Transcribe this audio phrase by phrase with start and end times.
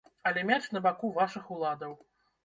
[0.27, 1.93] Але мяч на баку вашых уладаў.